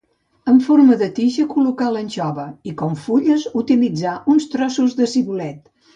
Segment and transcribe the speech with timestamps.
[0.51, 5.63] En forma de tija col·locar l'anxova i com fulles utilitzar uns trossos de cibulet.